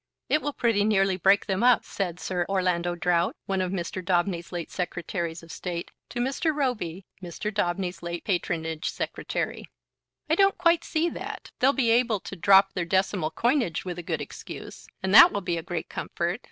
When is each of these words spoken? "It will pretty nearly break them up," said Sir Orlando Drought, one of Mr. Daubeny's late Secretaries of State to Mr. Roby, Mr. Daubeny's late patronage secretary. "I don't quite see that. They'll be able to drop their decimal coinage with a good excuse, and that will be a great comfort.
"It 0.29 0.41
will 0.41 0.51
pretty 0.53 0.83
nearly 0.83 1.15
break 1.15 1.45
them 1.45 1.61
up," 1.61 1.85
said 1.85 2.19
Sir 2.19 2.43
Orlando 2.49 2.95
Drought, 2.95 3.35
one 3.45 3.61
of 3.61 3.71
Mr. 3.71 4.03
Daubeny's 4.03 4.51
late 4.51 4.71
Secretaries 4.71 5.43
of 5.43 5.51
State 5.51 5.91
to 6.09 6.17
Mr. 6.19 6.55
Roby, 6.55 7.05
Mr. 7.21 7.53
Daubeny's 7.53 8.01
late 8.01 8.23
patronage 8.23 8.89
secretary. 8.89 9.69
"I 10.27 10.33
don't 10.33 10.57
quite 10.57 10.83
see 10.83 11.07
that. 11.11 11.51
They'll 11.59 11.71
be 11.71 11.91
able 11.91 12.19
to 12.21 12.35
drop 12.35 12.73
their 12.73 12.83
decimal 12.83 13.29
coinage 13.29 13.85
with 13.85 13.99
a 13.99 14.01
good 14.01 14.21
excuse, 14.21 14.87
and 15.03 15.13
that 15.13 15.31
will 15.31 15.39
be 15.41 15.57
a 15.57 15.61
great 15.61 15.87
comfort. 15.87 16.39